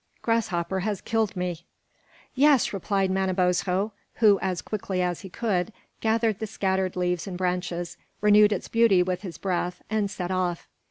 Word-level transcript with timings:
Grasshopper 0.23 0.79
has 0.79 0.99
killed 0.99 1.35
me." 1.35 1.63
"Yes," 2.33 2.73
replied 2.73 3.11
Manabozho, 3.11 3.91
who, 4.15 4.39
as 4.41 4.63
quickly 4.63 4.99
as 4.99 5.21
he 5.21 5.29
could, 5.29 5.71
gathered 5.99 6.39
the 6.39 6.47
scattered 6.47 6.95
leaves 6.95 7.27
and 7.27 7.37
branches, 7.37 7.97
renewed 8.19 8.51
its 8.51 8.67
beauty 8.67 9.03
with 9.03 9.21
his 9.21 9.37
breath, 9.37 9.83
and 9.91 10.09
set 10.09 10.31
off. 10.31 10.67